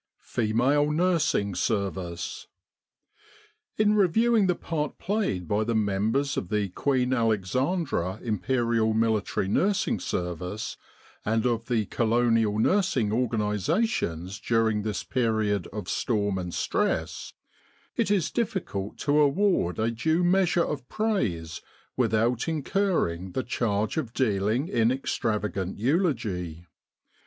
FEMALE 0.25 0.89
NURSING 0.89 1.53
SERVICE 1.53 2.47
In 3.77 3.93
reviewing 3.93 4.47
the 4.47 4.55
part 4.55 4.97
played 4.97 5.47
by 5.47 5.63
the 5.63 5.75
members 5.75 6.37
of 6.37 6.49
the 6.49 6.69
Queen 6.69 7.13
Alexandra 7.13 8.19
Imperial 8.23 8.95
Military 8.95 9.47
Nursing 9.47 9.99
Service 9.99 10.75
and 11.23 11.45
of 11.45 11.67
the 11.67 11.85
Colonial 11.85 12.57
nursing 12.57 13.11
organisations 13.13 14.39
during 14.39 14.81
this 14.81 15.03
period 15.03 15.67
of 15.67 15.87
storm 15.87 16.39
and 16.39 16.55
stress, 16.55 17.33
it 17.95 18.09
is 18.09 18.31
difficult 18.31 18.97
to 18.97 19.19
award 19.19 19.77
a 19.77 19.91
due 19.91 20.23
measure 20.23 20.65
of 20.65 20.89
praise 20.89 21.61
without 21.95 22.47
incurring 22.47 23.33
the 23.33 23.43
charge 23.43 23.97
of 23.97 24.13
dealing 24.15 24.67
in 24.67 24.89
extravagant 24.91 25.77
eulogy. 25.77 26.65